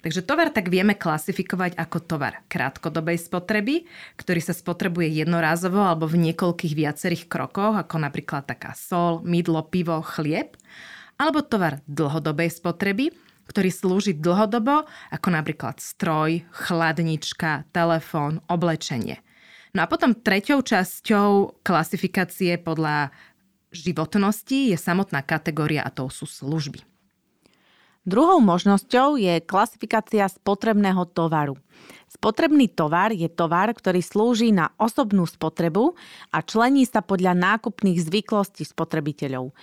Takže 0.06 0.22
tovar 0.22 0.54
tak 0.54 0.70
vieme 0.70 0.94
klasifikovať 0.94 1.74
ako 1.74 1.98
tovar 2.06 2.46
krátkodobej 2.46 3.18
spotreby, 3.18 3.90
ktorý 4.22 4.38
sa 4.38 4.54
spotrebuje 4.54 5.10
jednorázovo 5.10 5.82
alebo 5.82 6.06
v 6.06 6.30
niekoľkých 6.30 6.78
viacerých 6.78 7.26
krokoch, 7.26 7.74
ako 7.74 8.06
napríklad 8.06 8.46
taká 8.46 8.70
sol, 8.78 9.18
mydlo, 9.26 9.66
pivo, 9.66 9.98
chlieb, 9.98 10.54
alebo 11.18 11.42
tovar 11.42 11.82
dlhodobej 11.90 12.54
spotreby, 12.54 13.10
ktorý 13.48 13.70
slúži 13.72 14.12
dlhodobo, 14.16 14.88
ako 15.12 15.28
napríklad 15.28 15.80
stroj, 15.80 16.44
chladnička, 16.52 17.68
telefón, 17.70 18.40
oblečenie. 18.48 19.20
No 19.74 19.82
a 19.82 19.90
potom 19.90 20.14
treťou 20.14 20.62
časťou 20.62 21.60
klasifikácie 21.66 22.62
podľa 22.62 23.10
životnosti 23.74 24.70
je 24.70 24.76
samotná 24.78 25.26
kategória 25.26 25.82
a 25.82 25.90
to 25.90 26.06
sú 26.06 26.30
služby. 26.30 26.86
Druhou 28.04 28.36
možnosťou 28.38 29.16
je 29.16 29.40
klasifikácia 29.40 30.28
spotrebného 30.28 31.08
tovaru. 31.08 31.56
Spotrebný 32.06 32.68
tovar 32.68 33.16
je 33.16 33.26
tovar, 33.32 33.72
ktorý 33.72 34.04
slúži 34.04 34.52
na 34.52 34.70
osobnú 34.76 35.24
spotrebu 35.24 35.96
a 36.28 36.44
člení 36.44 36.84
sa 36.84 37.00
podľa 37.00 37.32
nákupných 37.32 37.98
zvyklostí 37.98 38.68
spotrebiteľov. 38.68 39.56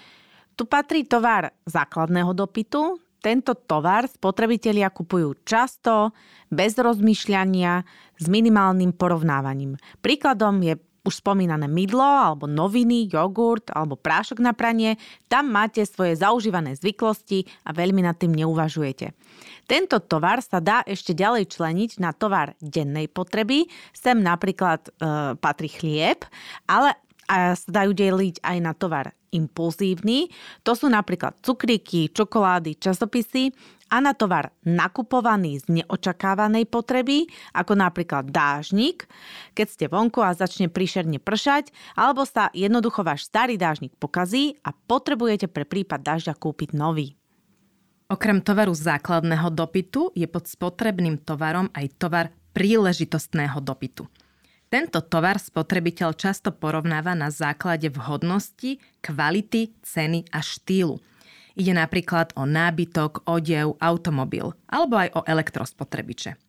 Tu 0.57 0.63
patrí 0.65 1.05
tovar 1.05 1.53
základného 1.69 2.33
dopytu, 2.33 2.97
tento 3.21 3.53
tovar 3.53 4.09
spotrebitelia 4.09 4.89
kupujú 4.89 5.45
často, 5.45 6.11
bez 6.49 6.75
rozmýšľania, 6.75 7.85
s 8.17 8.25
minimálnym 8.25 8.97
porovnávaním. 8.97 9.77
Príkladom 10.01 10.61
je 10.61 10.75
už 11.01 11.25
spomínané 11.25 11.65
mydlo, 11.65 12.05
alebo 12.05 12.45
noviny, 12.45 13.09
jogurt, 13.09 13.73
alebo 13.73 13.97
prášok 13.97 14.37
na 14.37 14.53
pranie, 14.53 15.01
tam 15.25 15.49
máte 15.49 15.81
svoje 15.81 16.13
zaužívané 16.21 16.77
zvyklosti 16.77 17.49
a 17.65 17.73
veľmi 17.73 18.05
nad 18.05 18.21
tým 18.21 18.37
neuvažujete. 18.37 19.09
Tento 19.65 19.97
tovar 20.05 20.45
sa 20.45 20.61
dá 20.61 20.85
ešte 20.85 21.17
ďalej 21.17 21.49
členiť 21.49 21.91
na 21.97 22.13
tovar 22.13 22.53
dennej 22.61 23.09
potreby. 23.09 23.65
Sem 23.95 24.21
napríklad 24.21 24.85
e, 24.85 24.89
patrí 25.41 25.73
chlieb, 25.73 26.21
ale 26.69 26.93
a 27.31 27.55
sa 27.55 27.69
dajú 27.71 27.95
deliť 27.95 28.43
aj 28.43 28.57
na 28.59 28.75
tovar 28.75 29.15
impulzívny. 29.31 30.27
To 30.67 30.75
sú 30.75 30.91
napríklad 30.91 31.39
cukríky, 31.39 32.11
čokolády, 32.11 32.75
časopisy 32.75 33.55
a 33.87 34.03
na 34.03 34.11
tovar 34.11 34.51
nakupovaný 34.67 35.63
z 35.63 35.81
neočakávanej 35.81 36.67
potreby, 36.67 37.31
ako 37.55 37.79
napríklad 37.79 38.27
dážnik, 38.27 39.07
keď 39.55 39.67
ste 39.67 39.85
vonku 39.87 40.19
a 40.19 40.35
začne 40.35 40.67
príšerne 40.67 41.23
pršať, 41.23 41.71
alebo 41.95 42.27
sa 42.27 42.51
jednoducho 42.51 43.07
váš 43.07 43.31
starý 43.31 43.55
dážnik 43.55 43.95
pokazí 43.95 44.59
a 44.67 44.75
potrebujete 44.75 45.47
pre 45.47 45.63
prípad 45.63 46.03
dažďa 46.03 46.35
kúpiť 46.35 46.75
nový. 46.75 47.15
Okrem 48.11 48.43
tovaru 48.43 48.75
základného 48.75 49.47
dopytu 49.55 50.11
je 50.11 50.27
pod 50.27 50.43
spotrebným 50.43 51.23
tovarom 51.23 51.71
aj 51.71 51.95
tovar 51.95 52.27
príležitostného 52.51 53.63
dopytu. 53.63 54.03
Tento 54.71 55.03
tovar 55.03 55.35
spotrebiteľ 55.35 56.15
často 56.15 56.55
porovnáva 56.55 57.11
na 57.11 57.27
základe 57.27 57.91
vhodnosti, 57.91 58.79
kvality, 59.03 59.75
ceny 59.83 60.31
a 60.31 60.39
štýlu. 60.39 60.95
Ide 61.59 61.75
napríklad 61.75 62.31
o 62.39 62.47
nábytok, 62.47 63.27
odev, 63.27 63.75
automobil 63.83 64.55
alebo 64.71 64.95
aj 64.95 65.09
o 65.11 65.21
elektrospotrebiče. 65.27 66.39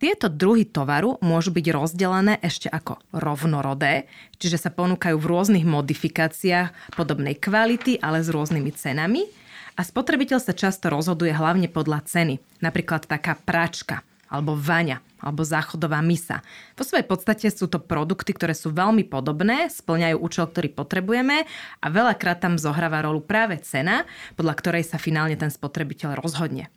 Tieto 0.00 0.32
druhy 0.32 0.64
tovaru 0.64 1.20
môžu 1.20 1.52
byť 1.52 1.66
rozdelené 1.68 2.40
ešte 2.40 2.72
ako 2.72 3.04
rovnorodé, 3.12 4.08
čiže 4.40 4.56
sa 4.56 4.72
ponúkajú 4.72 5.20
v 5.20 5.28
rôznych 5.28 5.68
modifikáciách 5.68 6.96
podobnej 6.96 7.36
kvality, 7.36 8.00
ale 8.00 8.24
s 8.24 8.32
rôznymi 8.32 8.72
cenami. 8.72 9.28
A 9.76 9.84
spotrebiteľ 9.84 10.40
sa 10.40 10.56
často 10.56 10.88
rozhoduje 10.88 11.36
hlavne 11.36 11.68
podľa 11.68 12.00
ceny. 12.08 12.40
Napríklad 12.64 13.04
taká 13.04 13.36
pračka 13.36 14.00
alebo 14.28 14.54
vaňa, 14.54 15.00
alebo 15.20 15.42
záchodová 15.42 15.98
misa. 16.04 16.44
Po 16.76 16.84
svojej 16.84 17.04
podstate 17.04 17.48
sú 17.50 17.66
to 17.66 17.80
produkty, 17.82 18.36
ktoré 18.36 18.54
sú 18.54 18.70
veľmi 18.70 19.08
podobné, 19.08 19.72
splňajú 19.72 20.16
účel, 20.20 20.46
ktorý 20.48 20.68
potrebujeme 20.72 21.48
a 21.80 21.86
veľakrát 21.88 22.44
tam 22.44 22.60
zohráva 22.60 23.02
rolu 23.02 23.24
práve 23.24 23.58
cena, 23.64 24.04
podľa 24.36 24.54
ktorej 24.60 24.84
sa 24.86 25.00
finálne 25.00 25.34
ten 25.34 25.50
spotrebiteľ 25.50 26.20
rozhodne. 26.20 26.70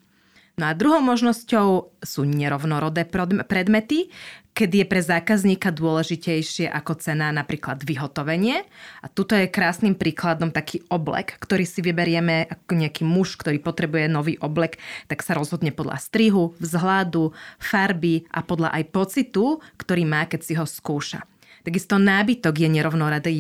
No 0.60 0.68
a 0.68 0.76
druhou 0.76 1.00
možnosťou 1.00 1.96
sú 2.04 2.22
nerovnorodé 2.28 3.08
predmety, 3.48 4.12
kedy 4.52 4.84
je 4.84 4.88
pre 4.88 5.02
zákazníka 5.02 5.72
dôležitejšie 5.72 6.68
ako 6.68 7.00
cena 7.00 7.32
napríklad 7.32 7.82
vyhotovenie. 7.82 8.68
A 9.02 9.08
tuto 9.08 9.34
je 9.34 9.48
krásnym 9.48 9.96
príkladom 9.96 10.52
taký 10.52 10.84
oblek, 10.92 11.40
ktorý 11.40 11.64
si 11.64 11.80
vyberieme 11.80 12.52
ako 12.52 12.74
nejaký 12.76 13.04
muž, 13.08 13.40
ktorý 13.40 13.64
potrebuje 13.64 14.12
nový 14.12 14.36
oblek, 14.44 14.78
tak 15.08 15.24
sa 15.24 15.34
rozhodne 15.34 15.72
podľa 15.72 16.04
strihu, 16.04 16.54
vzhľadu, 16.60 17.32
farby 17.58 18.28
a 18.30 18.44
podľa 18.44 18.76
aj 18.76 18.84
pocitu, 18.92 19.64
ktorý 19.80 20.04
má, 20.04 20.28
keď 20.28 20.42
si 20.44 20.54
ho 20.60 20.68
skúša. 20.68 21.24
Takisto 21.62 22.02
nábytok 22.02 22.58
je 22.58 22.68
nerovnorodý 22.68 23.36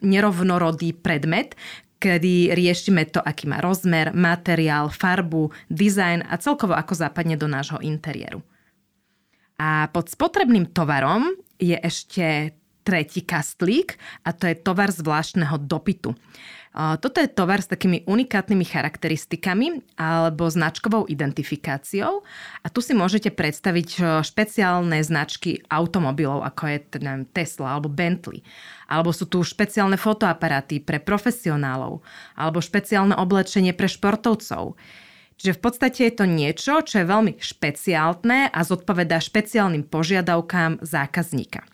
nerovnorodý 0.00 0.96
predmet, 0.96 1.52
kedy 2.00 2.56
riešime 2.56 3.04
to, 3.12 3.20
aký 3.20 3.44
má 3.44 3.60
rozmer, 3.60 4.16
materiál, 4.16 4.88
farbu, 4.88 5.52
dizajn 5.68 6.24
a 6.24 6.40
celkovo 6.40 6.72
ako 6.72 6.96
zapadne 6.96 7.36
do 7.36 7.44
nášho 7.44 7.76
interiéru. 7.84 8.40
A 9.60 9.92
pod 9.92 10.08
spotrebným 10.08 10.72
tovarom 10.72 11.36
je 11.60 11.76
ešte 11.76 12.56
tretí 12.80 13.20
kastlík 13.20 14.00
a 14.24 14.32
to 14.32 14.48
je 14.48 14.56
tovar 14.56 14.88
zvláštneho 14.88 15.60
dopytu. 15.60 16.16
Toto 16.72 17.18
je 17.18 17.26
tovar 17.26 17.60
s 17.60 17.68
takými 17.68 18.06
unikátnymi 18.06 18.62
charakteristikami 18.62 19.82
alebo 19.98 20.46
značkovou 20.46 21.10
identifikáciou 21.10 22.22
a 22.62 22.66
tu 22.70 22.78
si 22.78 22.94
môžete 22.94 23.34
predstaviť 23.34 24.22
špeciálne 24.22 25.02
značky 25.02 25.60
automobilov, 25.66 26.46
ako 26.46 26.62
je 26.70 26.78
neviem, 27.02 27.26
Tesla 27.34 27.74
alebo 27.74 27.90
Bentley. 27.90 28.40
Alebo 28.86 29.10
sú 29.10 29.26
tu 29.26 29.42
špeciálne 29.42 29.98
fotoaparáty 29.98 30.78
pre 30.80 31.02
profesionálov 31.02 32.06
alebo 32.38 32.62
špeciálne 32.62 33.18
oblečenie 33.18 33.74
pre 33.74 33.90
športovcov. 33.90 34.78
Čiže 35.40 35.56
v 35.56 35.62
podstate 35.64 36.00
je 36.04 36.14
to 36.20 36.28
niečo, 36.28 36.84
čo 36.84 37.00
je 37.00 37.08
veľmi 37.08 37.40
špeciálne 37.40 38.52
a 38.52 38.60
zodpovedá 38.60 39.16
špeciálnym 39.24 39.88
požiadavkám 39.88 40.84
zákazníka. 40.84 41.64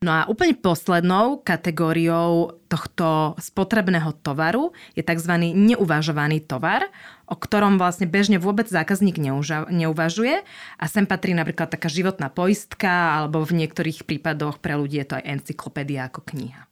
No 0.00 0.16
a 0.16 0.24
úplne 0.28 0.56
poslednou 0.56 1.44
kategóriou 1.44 2.56
tohto 2.72 3.36
spotrebného 3.36 4.16
tovaru 4.24 4.72
je 4.96 5.04
tzv. 5.04 5.32
neuvažovaný 5.52 6.40
tovar, 6.40 6.88
o 7.28 7.36
ktorom 7.36 7.76
vlastne 7.76 8.08
bežne 8.08 8.40
vôbec 8.40 8.64
zákazník 8.64 9.20
neuvažuje 9.68 10.40
a 10.80 10.84
sem 10.88 11.04
patrí 11.04 11.36
napríklad 11.36 11.68
taká 11.68 11.92
životná 11.92 12.32
poistka 12.32 13.20
alebo 13.20 13.44
v 13.44 13.60
niektorých 13.60 14.08
prípadoch 14.08 14.60
pre 14.64 14.76
ľudí 14.76 15.04
je 15.04 15.08
to 15.12 15.14
aj 15.20 15.24
encyklopédia 15.36 16.08
ako 16.08 16.24
kniha. 16.32 16.69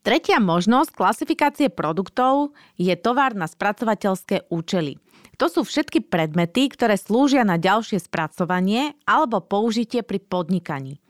Tretia 0.00 0.40
možnosť 0.40 0.96
klasifikácie 0.96 1.68
produktov 1.68 2.56
je 2.80 2.96
tovar 2.96 3.36
na 3.36 3.44
spracovateľské 3.44 4.48
účely. 4.48 4.96
To 5.36 5.52
sú 5.52 5.60
všetky 5.64 6.08
predmety, 6.08 6.72
ktoré 6.72 6.96
slúžia 6.96 7.44
na 7.44 7.60
ďalšie 7.60 8.00
spracovanie 8.00 8.96
alebo 9.04 9.44
použitie 9.44 10.00
pri 10.00 10.20
podnikaní. 10.24 11.04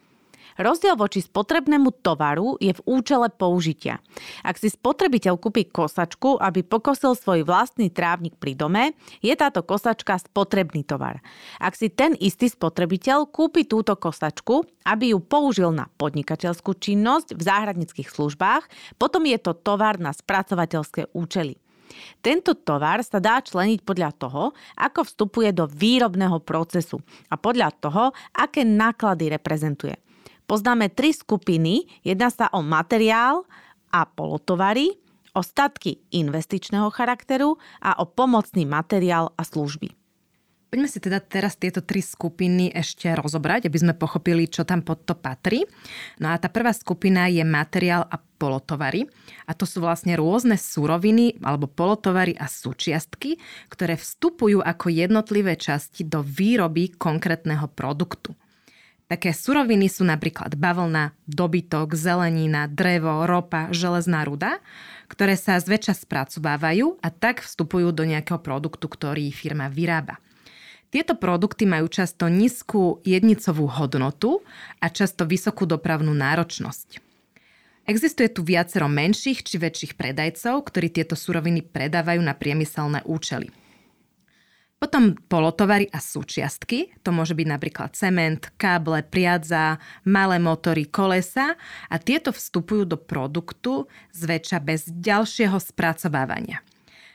Rozdiel 0.60 0.92
voči 0.92 1.24
spotrebnému 1.24 2.04
tovaru 2.04 2.60
je 2.60 2.76
v 2.76 2.84
účele 2.84 3.32
použitia. 3.32 3.96
Ak 4.44 4.60
si 4.60 4.68
spotrebiteľ 4.68 5.40
kúpi 5.40 5.64
kosačku, 5.64 6.36
aby 6.36 6.60
pokosil 6.60 7.16
svoj 7.16 7.48
vlastný 7.48 7.88
trávnik 7.88 8.36
pri 8.36 8.52
dome, 8.52 8.92
je 9.24 9.32
táto 9.32 9.64
kosačka 9.64 10.20
spotrebný 10.20 10.84
tovar. 10.84 11.24
Ak 11.56 11.80
si 11.80 11.88
ten 11.88 12.12
istý 12.12 12.52
spotrebiteľ 12.52 13.32
kúpi 13.32 13.64
túto 13.64 13.96
kosačku, 13.96 14.68
aby 14.84 15.16
ju 15.16 15.24
použil 15.24 15.72
na 15.72 15.88
podnikateľskú 15.96 16.76
činnosť 16.76 17.40
v 17.40 17.40
záhradnických 17.40 18.12
službách, 18.12 18.68
potom 19.00 19.24
je 19.24 19.40
to 19.40 19.56
tovar 19.56 19.96
na 19.96 20.12
spracovateľské 20.12 21.08
účely. 21.16 21.56
Tento 22.20 22.52
tovar 22.52 23.00
sa 23.00 23.16
dá 23.16 23.40
členiť 23.40 23.80
podľa 23.80 24.12
toho, 24.12 24.52
ako 24.76 25.08
vstupuje 25.08 25.56
do 25.56 25.64
výrobného 25.64 26.36
procesu 26.44 27.00
a 27.32 27.40
podľa 27.40 27.72
toho, 27.80 28.04
aké 28.36 28.60
náklady 28.60 29.32
reprezentuje 29.32 29.96
poznáme 30.50 30.90
tri 30.90 31.14
skupiny. 31.14 31.86
Jedná 32.02 32.26
sa 32.34 32.50
o 32.50 32.58
materiál 32.58 33.46
a 33.94 34.02
polotovary, 34.02 34.98
o 35.30 35.46
statky 35.46 36.02
investičného 36.10 36.90
charakteru 36.90 37.54
a 37.78 37.94
o 38.02 38.04
pomocný 38.10 38.66
materiál 38.66 39.30
a 39.38 39.46
služby. 39.46 39.94
Poďme 40.70 40.86
si 40.86 41.02
teda 41.02 41.18
teraz 41.18 41.58
tieto 41.58 41.82
tri 41.82 41.98
skupiny 41.98 42.70
ešte 42.70 43.10
rozobrať, 43.10 43.66
aby 43.66 43.78
sme 43.78 43.94
pochopili, 43.94 44.46
čo 44.46 44.62
tam 44.62 44.86
pod 44.86 45.02
to 45.02 45.18
patrí. 45.18 45.66
No 46.22 46.30
a 46.30 46.38
tá 46.38 46.46
prvá 46.46 46.70
skupina 46.70 47.26
je 47.26 47.42
materiál 47.42 48.06
a 48.06 48.18
polotovary. 48.18 49.02
A 49.50 49.54
to 49.54 49.66
sú 49.66 49.82
vlastne 49.82 50.14
rôzne 50.14 50.54
suroviny 50.54 51.42
alebo 51.42 51.66
polotovary 51.66 52.38
a 52.38 52.46
súčiastky, 52.46 53.34
ktoré 53.66 53.98
vstupujú 53.98 54.62
ako 54.62 54.94
jednotlivé 54.94 55.58
časti 55.58 56.06
do 56.06 56.22
výroby 56.22 56.94
konkrétneho 56.94 57.66
produktu. 57.66 58.38
Také 59.10 59.34
suroviny 59.34 59.90
sú 59.90 60.06
napríklad 60.06 60.54
bavlna, 60.54 61.10
dobytok, 61.26 61.98
zelenina, 61.98 62.70
drevo, 62.70 63.26
ropa, 63.26 63.66
železná 63.74 64.22
ruda, 64.22 64.62
ktoré 65.10 65.34
sa 65.34 65.58
zväčša 65.58 66.06
spracovávajú 66.06 67.02
a 67.02 67.10
tak 67.10 67.42
vstupujú 67.42 67.90
do 67.90 68.06
nejakého 68.06 68.38
produktu, 68.38 68.86
ktorý 68.86 69.34
firma 69.34 69.66
vyrába. 69.66 70.22
Tieto 70.94 71.18
produkty 71.18 71.66
majú 71.66 71.90
často 71.90 72.30
nízku 72.30 73.02
jednicovú 73.02 73.66
hodnotu 73.66 74.46
a 74.78 74.86
často 74.86 75.26
vysokú 75.26 75.66
dopravnú 75.66 76.14
náročnosť. 76.14 77.02
Existuje 77.90 78.30
tu 78.30 78.46
viacero 78.46 78.86
menších 78.86 79.42
či 79.42 79.58
väčších 79.58 79.98
predajcov, 79.98 80.70
ktorí 80.70 80.86
tieto 80.86 81.18
suroviny 81.18 81.66
predávajú 81.66 82.22
na 82.22 82.38
priemyselné 82.38 83.02
účely. 83.02 83.50
Potom 85.00 85.16
polotovary 85.32 85.88
a 85.88 85.96
súčiastky, 85.96 86.92
to 87.00 87.08
môže 87.08 87.32
byť 87.32 87.48
napríklad 87.48 87.96
cement, 87.96 88.52
káble, 88.60 89.00
priadza, 89.00 89.80
malé 90.04 90.36
motory, 90.36 90.84
kolesa 90.92 91.56
a 91.88 91.96
tieto 91.96 92.36
vstupujú 92.36 92.84
do 92.84 93.00
produktu 93.00 93.88
zväčša 94.12 94.60
bez 94.60 94.92
ďalšieho 94.92 95.56
spracovávania. 95.56 96.60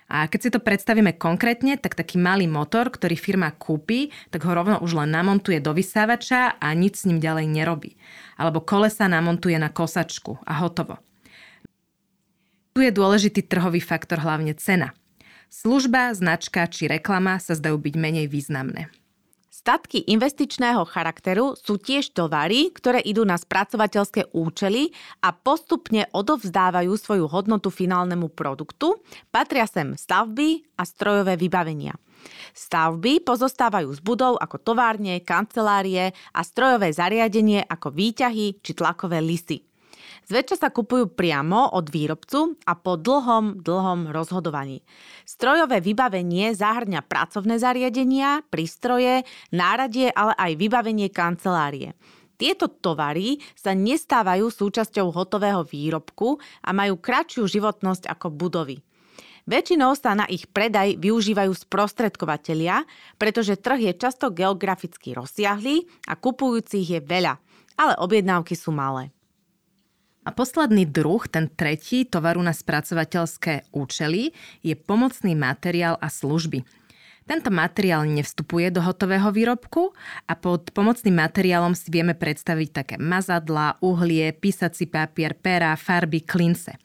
A 0.10 0.26
keď 0.26 0.40
si 0.42 0.50
to 0.50 0.66
predstavíme 0.66 1.14
konkrétne, 1.14 1.78
tak 1.78 1.94
taký 1.94 2.18
malý 2.18 2.50
motor, 2.50 2.90
ktorý 2.90 3.14
firma 3.14 3.54
kúpi, 3.54 4.10
tak 4.34 4.42
ho 4.50 4.58
rovno 4.58 4.82
už 4.82 5.06
len 5.06 5.14
namontuje 5.14 5.62
do 5.62 5.70
vysávača 5.70 6.58
a 6.58 6.74
nič 6.74 7.06
s 7.06 7.06
ním 7.06 7.22
ďalej 7.22 7.46
nerobí. 7.54 8.02
Alebo 8.34 8.66
kolesa 8.66 9.06
namontuje 9.06 9.62
na 9.62 9.70
kosačku 9.70 10.42
a 10.42 10.58
hotovo. 10.58 10.98
Tu 12.74 12.82
je 12.82 12.90
dôležitý 12.90 13.46
trhový 13.46 13.78
faktor, 13.78 14.26
hlavne 14.26 14.58
cena– 14.58 14.90
Služba, 15.56 16.12
značka 16.12 16.68
či 16.68 16.92
reklama 16.92 17.40
sa 17.40 17.56
zdajú 17.56 17.80
byť 17.80 17.96
menej 17.96 18.28
významné. 18.28 18.92
Statky 19.48 20.04
investičného 20.04 20.84
charakteru 20.84 21.56
sú 21.56 21.80
tiež 21.80 22.12
tovary, 22.12 22.76
ktoré 22.76 23.00
idú 23.00 23.24
na 23.24 23.40
spracovateľské 23.40 24.36
účely 24.36 24.92
a 25.24 25.32
postupne 25.32 26.12
odovzdávajú 26.12 26.92
svoju 27.00 27.26
hodnotu 27.32 27.72
finálnemu 27.72 28.30
produktu. 28.36 29.00
Patria 29.34 29.64
sem 29.66 29.96
stavby 29.96 30.76
a 30.76 30.84
strojové 30.84 31.40
vybavenia. 31.40 31.96
Stavby 32.54 33.24
pozostávajú 33.26 33.90
z 33.96 34.02
budov 34.06 34.38
ako 34.38 34.62
továrne, 34.62 35.24
kancelárie 35.24 36.14
a 36.36 36.42
strojové 36.46 36.94
zariadenie 36.94 37.66
ako 37.66 37.90
výťahy 37.96 38.62
či 38.62 38.72
tlakové 38.76 39.18
lisy. 39.18 39.65
Zväčša 40.26 40.58
sa 40.58 40.70
kupujú 40.74 41.14
priamo 41.14 41.78
od 41.78 41.94
výrobcu 41.94 42.58
a 42.66 42.74
po 42.74 42.98
dlhom, 42.98 43.62
dlhom 43.62 44.10
rozhodovaní. 44.10 44.82
Strojové 45.22 45.86
vybavenie 45.86 46.50
zahrňa 46.58 47.06
pracovné 47.06 47.62
zariadenia, 47.62 48.42
prístroje, 48.50 49.22
náradie, 49.54 50.10
ale 50.10 50.34
aj 50.34 50.52
vybavenie 50.58 51.14
kancelárie. 51.14 51.94
Tieto 52.42 52.68
tovary 52.68 53.38
sa 53.54 53.78
nestávajú 53.78 54.50
súčasťou 54.50 55.14
hotového 55.14 55.62
výrobku 55.62 56.42
a 56.66 56.74
majú 56.74 56.98
kratšiu 56.98 57.46
životnosť 57.46 58.10
ako 58.10 58.28
budovy. 58.34 58.82
Väčšinou 59.46 59.94
sa 59.94 60.18
na 60.18 60.26
ich 60.26 60.50
predaj 60.50 60.98
využívajú 60.98 61.54
sprostredkovateľia, 61.54 62.82
pretože 63.22 63.62
trh 63.62 63.94
je 63.94 63.94
často 63.94 64.34
geograficky 64.34 65.14
rozsiahlý 65.14 65.86
a 66.10 66.18
kupujúcich 66.18 66.98
je 66.98 67.00
veľa, 67.00 67.38
ale 67.78 67.94
objednávky 68.02 68.58
sú 68.58 68.74
malé. 68.74 69.14
A 70.26 70.34
posledný 70.34 70.90
druh, 70.90 71.22
ten 71.30 71.46
tretí, 71.54 72.10
tovaru 72.10 72.42
na 72.42 72.50
spracovateľské 72.50 73.70
účely, 73.70 74.34
je 74.66 74.74
pomocný 74.74 75.38
materiál 75.38 76.02
a 76.02 76.10
služby. 76.10 76.66
Tento 77.26 77.50
materiál 77.50 78.06
nevstupuje 78.06 78.70
do 78.70 78.86
hotového 78.86 79.34
výrobku 79.34 79.98
a 80.30 80.34
pod 80.38 80.70
pomocným 80.70 81.18
materiálom 81.18 81.74
si 81.74 81.90
vieme 81.90 82.14
predstaviť 82.14 82.70
také 82.70 82.96
mazadla, 83.02 83.82
uhlie, 83.82 84.30
písací 84.30 84.86
papier, 84.86 85.34
pera, 85.34 85.74
farby, 85.74 86.22
klince. 86.22 86.85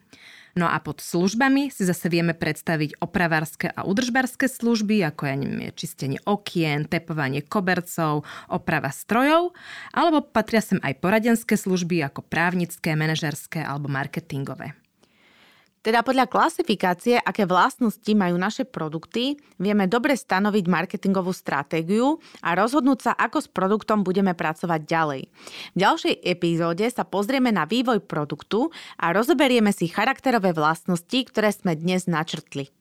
No 0.59 0.67
a 0.67 0.81
pod 0.83 0.99
službami 0.99 1.71
si 1.71 1.87
zase 1.87 2.11
vieme 2.11 2.35
predstaviť 2.35 2.99
opravárske 2.99 3.71
a 3.71 3.87
udržbarské 3.87 4.51
služby, 4.51 5.05
ako 5.07 5.23
ja 5.29 5.35
neviem, 5.39 5.71
čistenie 5.77 6.19
okien, 6.27 6.89
tepovanie 6.89 7.45
kobercov, 7.45 8.27
oprava 8.51 8.91
strojov, 8.91 9.55
alebo 9.95 10.25
patria 10.25 10.65
sem 10.65 10.83
aj 10.83 10.99
poradenské 10.99 11.55
služby 11.55 12.03
ako 12.09 12.27
právnické, 12.27 12.99
manažerské 12.99 13.63
alebo 13.63 13.87
marketingové. 13.87 14.80
Teda 15.81 16.05
podľa 16.05 16.29
klasifikácie, 16.29 17.17
aké 17.17 17.49
vlastnosti 17.49 18.13
majú 18.13 18.37
naše 18.37 18.69
produkty, 18.69 19.41
vieme 19.57 19.89
dobre 19.89 20.13
stanoviť 20.13 20.65
marketingovú 20.69 21.33
stratégiu 21.33 22.21
a 22.45 22.53
rozhodnúť 22.53 22.99
sa, 23.01 23.13
ako 23.17 23.41
s 23.41 23.49
produktom 23.49 24.05
budeme 24.05 24.37
pracovať 24.37 24.81
ďalej. 24.85 25.23
V 25.73 25.77
ďalšej 25.81 26.15
epizóde 26.21 26.85
sa 26.93 27.09
pozrieme 27.09 27.49
na 27.49 27.65
vývoj 27.65 28.05
produktu 28.05 28.69
a 29.01 29.17
rozoberieme 29.17 29.73
si 29.73 29.89
charakterové 29.89 30.53
vlastnosti, 30.53 31.17
ktoré 31.25 31.49
sme 31.49 31.73
dnes 31.73 32.05
načrtli. 32.05 32.80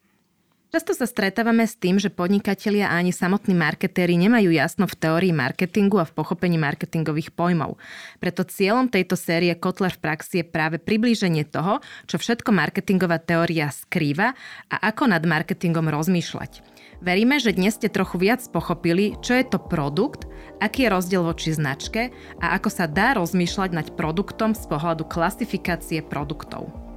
Často 0.70 0.94
sa 0.94 1.10
stretávame 1.10 1.66
s 1.66 1.74
tým, 1.74 1.98
že 1.98 2.14
podnikatelia 2.14 2.94
a 2.94 3.02
ani 3.02 3.10
samotní 3.10 3.58
marketéri 3.58 4.14
nemajú 4.22 4.54
jasno 4.54 4.86
v 4.86 5.02
teórii 5.02 5.34
marketingu 5.34 5.98
a 5.98 6.06
v 6.06 6.14
pochopení 6.14 6.62
marketingových 6.62 7.34
pojmov. 7.34 7.82
Preto 8.22 8.46
cieľom 8.46 8.86
tejto 8.86 9.18
série 9.18 9.50
Kotler 9.58 9.90
v 9.90 9.98
praxi 9.98 10.36
je 10.40 10.46
práve 10.46 10.78
priblíženie 10.78 11.50
toho, 11.50 11.82
čo 12.06 12.22
všetko 12.22 12.54
marketingová 12.54 13.18
teória 13.18 13.74
skrýva 13.74 14.38
a 14.70 14.76
ako 14.94 15.10
nad 15.10 15.26
marketingom 15.26 15.90
rozmýšľať. 15.90 16.62
Veríme, 17.02 17.42
že 17.42 17.58
dnes 17.58 17.74
ste 17.74 17.90
trochu 17.90 18.22
viac 18.22 18.46
pochopili, 18.54 19.18
čo 19.26 19.34
je 19.34 19.50
to 19.50 19.58
produkt, 19.58 20.30
aký 20.62 20.86
je 20.86 20.94
rozdiel 20.94 21.26
voči 21.26 21.50
značke 21.50 22.14
a 22.38 22.54
ako 22.54 22.70
sa 22.70 22.86
dá 22.86 23.18
rozmýšľať 23.18 23.74
nad 23.74 23.88
produktom 23.98 24.54
z 24.54 24.70
pohľadu 24.70 25.10
klasifikácie 25.10 26.06
produktov. 26.06 26.89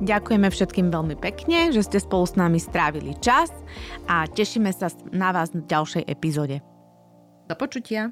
Ďakujeme 0.00 0.48
všetkým 0.48 0.88
veľmi 0.88 1.16
pekne, 1.20 1.76
že 1.76 1.84
ste 1.84 2.00
spolu 2.00 2.24
s 2.24 2.32
nami 2.32 2.56
strávili 2.56 3.12
čas 3.20 3.52
a 4.08 4.24
tešíme 4.24 4.72
sa 4.72 4.88
na 5.12 5.28
vás 5.28 5.52
v 5.52 5.60
ďalšej 5.68 6.08
epizóde. 6.08 6.64
Do 7.44 7.54
počutia. 7.58 8.08